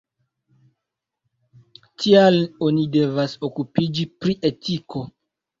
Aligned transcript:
Tial 2.03 2.39
oni 2.69 2.87
devas 2.97 3.39
okupiĝi 3.49 4.09
pri 4.23 4.39
etiko. 4.51 5.07